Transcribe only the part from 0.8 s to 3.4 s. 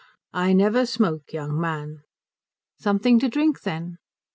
smoke, young man." "Something to